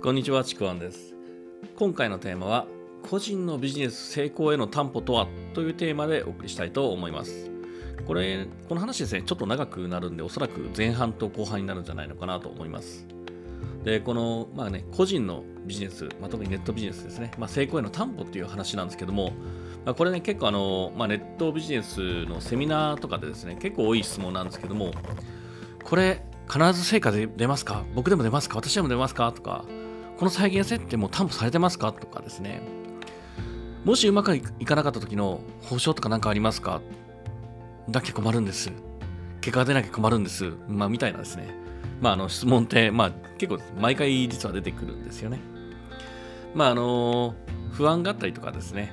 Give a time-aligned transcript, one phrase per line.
[0.00, 1.16] こんにちは、ちくわんです。
[1.76, 2.68] 今回のテーマは、
[3.10, 7.50] 個人のビジネス成功への担保とはというテーマでお送りしたいと思います。
[8.06, 13.08] これ、この話ですね、ちょっと長くなるんで、おそらく前半と後半になるんじゃないのかなと思います。
[13.82, 19.32] で、この、まあね、個人のビジネス、まあ、特にネットビジネスですね、まあ、成功への担保っていう話なんですけども、
[19.84, 24.92] まあ、これね、結構あの、まあ、ネットビジネスのセミナーとかでですね、結構多い質問なんですけども、
[25.82, 27.84] これ、必ず成果で出ますか？
[27.94, 28.56] 僕でも出ますか？
[28.56, 29.30] 私でも出ますか？
[29.32, 29.66] とか、
[30.18, 31.92] この再現性ってもう担保されてますか？
[31.92, 32.60] とかですね。
[33.84, 36.82] もしうまくいかなかった時の保証とか何かありますか？
[37.88, 38.72] だけ困るんです。
[39.40, 40.52] 結果が出なきゃ困るんです。
[40.66, 41.54] まあ、みたいなですね。
[42.00, 45.38] まあ、あの質問って、まあ、結構毎回実は出てくるんですよね。
[46.52, 47.36] まあ、あの、
[47.70, 48.92] 不安があったりとかですね。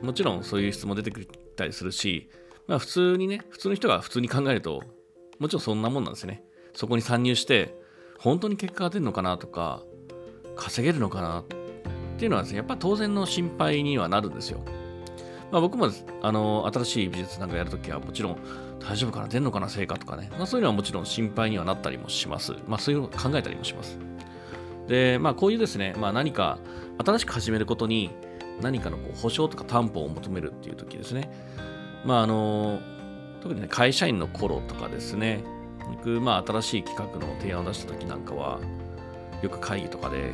[0.00, 2.30] もちろんそういう質問出てきたりするし、
[2.68, 4.80] まあ、普通にね、普通の人が普通に考えると、
[5.40, 6.44] もちろんそんなもんなんですよね。
[6.72, 7.74] そこに参入して、
[8.20, 9.82] 本当に結果が出るのかなとか、
[10.56, 11.44] 稼げるのかなっ
[12.18, 14.60] ていうのはですね、やっぱ当然の心配にはなるんですよ。
[15.50, 15.90] まあ、僕も
[16.22, 18.38] あの新しい美術なんかやるときはもちろん
[18.80, 22.54] 大丈夫かな出るのかな成果とかね、まあ、そういうのはもちろん心配にはなったりもします。
[22.66, 23.98] まあそういうのを考えたりもします。
[24.88, 26.58] で、まあこういうですね、まあ何か
[27.04, 28.10] 新しく始めることに
[28.60, 31.30] 何かのこう保証とか担保を求めるっていうときですね。
[32.04, 32.80] まああの、
[33.40, 35.44] 特にね、会社員の頃とかですね、
[35.88, 38.60] 僕、まあ新しい企画の提案を出したときなんかは、
[39.42, 40.32] よく会議とかで、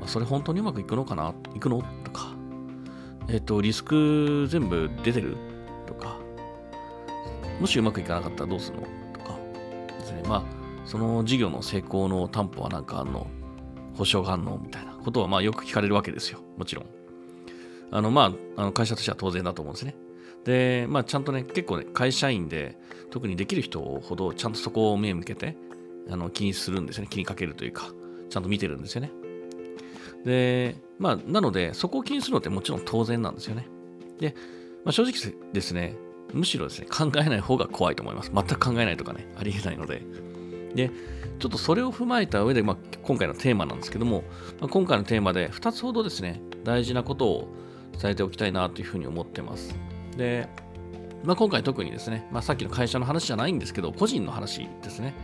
[0.00, 1.34] まあ、それ本当にうまくいくのかな？
[1.54, 1.82] いくの？
[2.04, 2.34] とか、
[3.28, 5.36] えっ、と、リスク全部出てる？
[5.86, 6.18] とか、
[7.60, 8.86] もしうまくいかなかったらどうするの？
[9.12, 9.36] とか
[9.98, 10.22] ですね。
[10.26, 10.42] まあ、
[10.86, 13.26] その事業の成功の担保はなんかあんの？
[13.94, 14.58] 保証があんの？
[14.62, 16.40] みたいなことはまあよく聞かれるわけですよ。
[16.56, 16.86] もちろん。
[17.90, 19.94] あの、まあ、あの会社としては当然だと思うんですね。
[20.44, 22.78] で、まあ、ちゃんとね、結構ね、会社員で、
[23.10, 25.56] 特にできる人ほど、ちゃんとそこを目向けて、
[26.10, 27.06] あの気にするんですね。
[27.10, 27.92] 気にかけるというか、
[28.32, 29.10] ちゃんと見てるんですよね。
[30.24, 33.66] で、まあ、なので、そこを気にするのってもちろん当然なんですよね。
[34.18, 34.34] で、
[34.84, 35.96] まあ、正直ですね、
[36.32, 38.30] むしろですね、考えない方が怖いと思います。
[38.34, 40.02] 全く考えないとかね、ありえないので。
[40.74, 40.90] で、
[41.38, 44.24] ちょっとそれを踏まえた上で、まあ、今回のテーマなんですけども、
[44.60, 47.48] まあ、今回のテーマで2つほどですね、大事なことを
[48.00, 49.74] 伝えておきたいなというふうに思ってます。
[50.16, 50.48] で、
[51.24, 55.14] まあ、今回特にですね、まあ、さっきの会社の話じゃないんですけど、個人の話ですね。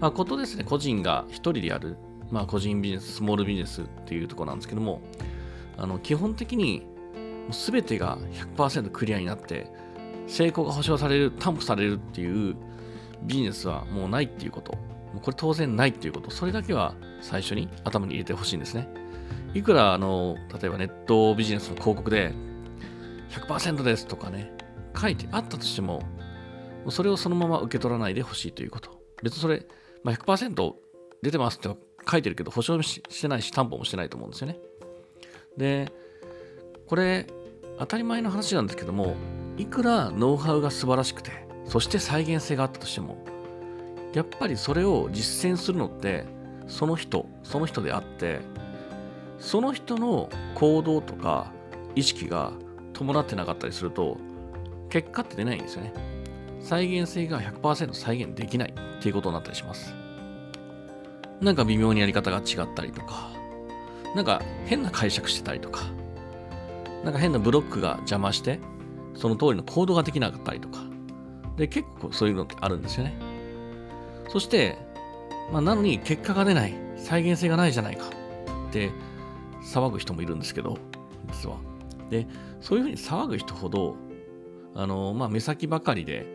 [0.00, 1.96] まあ、ことですね、個人が一人でやる、
[2.30, 5.00] まあ、個人ビジネス、スモールビジネスっていうところなんですけども、
[5.76, 6.86] あの基本的に
[7.50, 8.18] すべてが
[8.56, 9.70] 100%クリアになって、
[10.26, 12.56] 成功が保証される、担保されるっていう
[13.22, 14.72] ビジネスはもうないっていうこと、
[15.22, 18.88] これ当然ないっていうこと、それだけは最初に頭に入れてほしいんですね。
[19.54, 22.32] いくらあの、例えばネットビジネスの広告で
[23.30, 24.52] 100%ですとかね、
[24.98, 26.02] 書いてあったとしても、
[26.88, 28.90] それをそのまま受け取らないでほしいということ。
[29.22, 29.66] 別にそれ、
[30.02, 30.74] まあ、100%
[31.22, 31.68] 出てますって
[32.10, 34.58] 書いてるけど、保証してないし、担保もしてないと思うんですよね。
[35.56, 35.92] で、
[36.86, 37.26] これ、
[37.78, 39.16] 当たり前の話なんですけども、
[39.56, 41.30] いくらノウハウが素晴らしくて、
[41.66, 43.24] そして再現性があったとしても、
[44.12, 46.24] やっぱりそれを実践するのって、
[46.66, 48.40] その人、その人であって、
[49.38, 51.52] その人の行動とか
[51.94, 52.52] 意識が
[52.92, 54.18] 伴ってなかったりすると、
[54.88, 55.92] 結果って出ないんですよね。
[56.60, 59.94] 再現性が100%再現できないっていうことになったりします。
[61.44, 63.30] なんか微妙にやり方が違ったりとか、
[64.14, 65.82] なんか変な解釈してたりとか、
[67.04, 68.60] なんか変なブロックが邪魔して、
[69.14, 70.80] その通りの行動ができなかったりとか、
[71.56, 73.14] で、結構そういうのってあるんですよね。
[74.30, 74.78] そして、
[75.52, 78.06] まあ、なのに結果が出ない、再現性がないじゃないか
[78.68, 78.90] って
[79.62, 80.78] 騒ぐ人もいるんですけど、
[81.30, 81.58] 実は。
[82.10, 82.26] で、
[82.60, 83.96] そういうふうに騒ぐ人ほど、
[84.74, 86.26] あの、まあ、目先ばかりで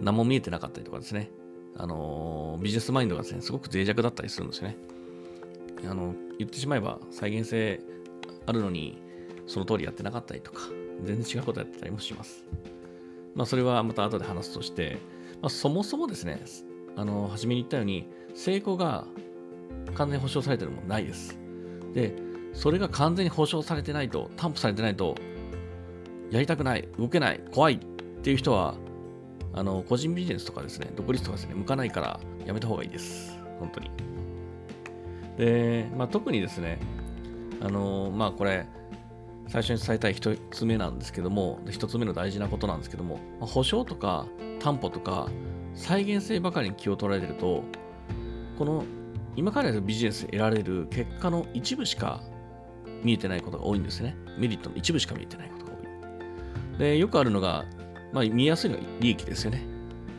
[0.00, 1.30] 何も見えてなかったりとかですね、
[1.78, 4.76] あの、ビジネスマインドがですね、すごく脆弱だったりするんですよね。
[5.88, 7.80] あの、言ってしまえば再現性
[8.46, 9.00] あるのに、
[9.46, 10.62] その通りやってなかったりとか、
[11.04, 12.44] 全然違うことやってたりもします。
[13.34, 14.98] まあ、それはまた後で話すとして、
[15.40, 16.42] まあ、そもそもですね、
[16.96, 19.06] あの、初めに言ったように、成功が
[19.94, 21.38] 完全に保証されてるものないです。
[21.94, 22.14] で、
[22.54, 25.14] それが完全に保証されてないと、担保されてないと、
[26.30, 27.78] やりたくない、動けない、怖いっ
[28.22, 28.74] ていう人は、
[29.58, 33.36] あの、個人ビジネスとかですね、独立とかですね、向かないからやめた方がいいです。
[33.58, 33.90] 本当に。
[35.36, 36.78] で、まあ、特にですね、
[37.60, 38.66] あの、まあ、これ、
[39.48, 44.26] 最初に伝えたい一つ目なんですけども、一つ目の大事なことなんですけども、まあ、保証とか
[44.60, 45.28] 担保とか
[45.74, 47.64] 再現性ばかりに気を取られてると、
[48.58, 48.84] この
[49.36, 52.20] 今からやるビジネスで得られる結果の一部しか
[53.02, 54.16] 見えてないことが多いんですね。
[54.36, 56.78] メリットの一部しか見えてないことが多い。
[56.78, 57.64] で、よくあるのが、
[58.12, 59.66] まあ、見やすいのが利益ですよね。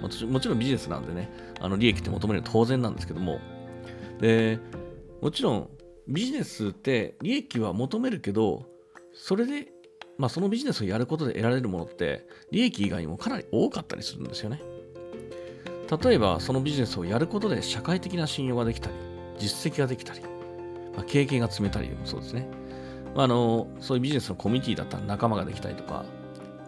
[0.00, 1.30] もちろんビジネスなんでね、
[1.60, 3.38] あの利益って求めるのは当然なんですけども、
[4.20, 4.58] で、
[5.20, 5.70] もちろん
[6.08, 8.66] ビジネスって利益は求めるけど
[9.12, 9.68] それで、
[10.18, 14.60] まあ、そのビジネスをやることで得られるものって利益以外にもかなり多かったりするんですよね。
[16.02, 18.94] 例えばそのビジネスをやることで社会的な信用ができたり
[19.38, 20.20] 実績ができたり、
[20.94, 22.48] まあ、経験が積めたりでもそうですね、
[23.16, 26.04] まあ、あのそういうビジネスのコミュニティだったら仲間ができたりとか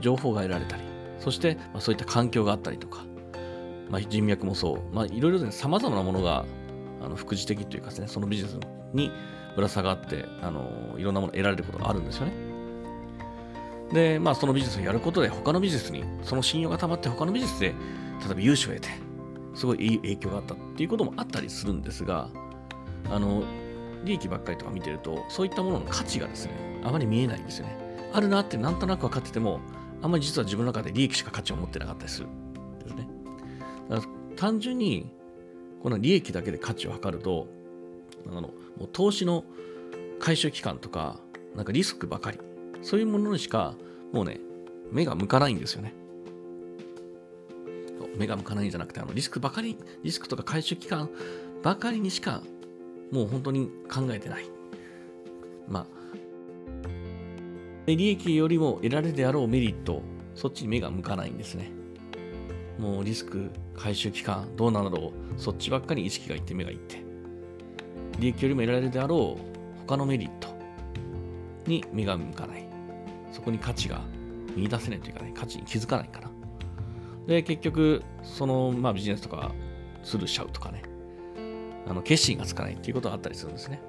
[0.00, 0.82] 情報が得られたり
[1.18, 3.04] そして、まあ、そういった環境があったりとか、
[3.90, 6.44] まあ、人脈もそう、まあ、いろいろさまざまなものが
[7.02, 8.58] あの副次的というかですねそのビジネス
[8.92, 9.10] に
[9.56, 12.32] ぶら下がってあのいろんなものを得られることがあるんですよね。
[13.92, 17.74] で、まあ、そのビジネスをやることで他のビジネスにその信用がたまって他のビジネスで例
[18.32, 18.88] えば融資を得て
[19.54, 22.28] すごいいい影響があったっていうこともあったりするんですが
[23.10, 23.44] あの
[24.04, 26.52] 利益ばっかりとか見てるとそういったものの価値がですね
[26.84, 27.76] あまり見えないんですよね。
[28.12, 29.60] あるなってなんとなく分かってても
[30.02, 32.28] あんまり実は自分の中で利益しか価値を持ってなかったりする
[32.84, 33.08] ですね。
[34.36, 35.10] 単純に
[35.82, 37.46] この利益だけで価値を測ると
[38.26, 38.48] あのも
[38.80, 39.44] う投資の
[40.18, 41.18] 回収期間とか
[41.54, 42.38] なんかリスクばかり
[42.82, 43.74] そういうものにしか
[44.12, 44.40] もうね
[44.90, 45.94] 目が向かないんですよね。
[48.16, 51.10] 目が向かないんじゃなくてあのリスクばかりリスクとか回収期間
[51.62, 52.42] ばかりにしか
[53.10, 54.44] もう本当に考えてない。
[55.68, 56.03] まあ
[57.86, 60.02] 利益よりも得られるであろうメリット
[60.34, 61.70] そっちに目が向かないんですね。
[62.78, 67.04] もうリスク回収期間どうなのだろうそっちばっかり意識がいって目がいって
[68.18, 70.48] 利益よりも得られるであろう他のメリット
[71.66, 72.64] に目が向かない。
[73.32, 74.00] そこに価値が
[74.56, 76.30] 見出せないというかね、価値に気づかないかな。
[77.26, 79.52] で、結局、その、まあ、ビジネスとか
[80.02, 80.82] スルーしちゃうとかね、
[81.86, 83.80] あの決心がつかないっていうことがあったりするんですね。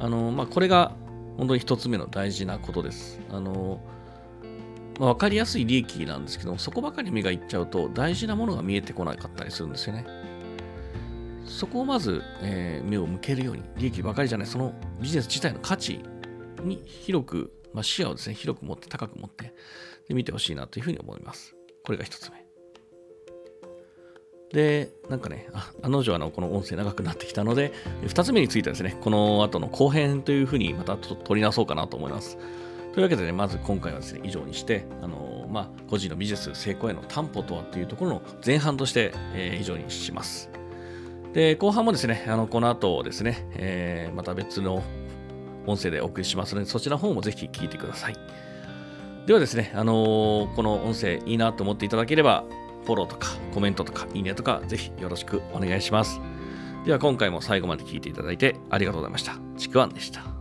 [0.00, 0.92] あの、まあ、これが
[1.36, 3.20] 本当に一つ目の大事なことです。
[3.30, 3.80] あの、
[4.98, 10.06] まあ、分かりやすい利益なんですけどもそこばかり目がいっちゃうと大事なものが見えてこなかったりするんですよね。
[11.46, 16.00] そこをまず、えー、目を向けるように、利益ばかりじゃない、そのビジネス自体の価値
[16.62, 19.54] に広く、まあ、視野をですね、広く持って、高く持って、
[20.08, 21.54] で見てほしいなというふうに思います。
[21.84, 22.43] これが一つ目。
[24.54, 27.72] で、なんかね、ああの女はのこの音声長くなってきたので、
[28.06, 32.38] 二つ目についてはですね、この後の後編というふうにまた取り直そうかなと思います。
[32.92, 40.48] というわけでね、まず今回はですね、以上にして、あのまあ、個人のビジネス成功への担保とはっていうところの前半として、えー、以上にします。
[41.32, 44.84] で、後半もですね、あのこの後ですね、えー、また別の
[45.66, 48.16] 音声でお送りしますので、そちらの方もぜひ聞いてください。
[49.26, 52.44] ではですね、あのー、この音声いいなと思っていただければ、
[52.84, 56.20] フォローとかコメントとかいいねとか、ぜひよろしくお願いします。
[56.84, 59.36] では今回も最後まで聞いていただいてありがとうございました。
[59.56, 60.33] ちくわんでした。